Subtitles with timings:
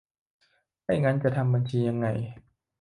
[0.83, 2.07] ไม่งั้นจะทำบัญชียังไง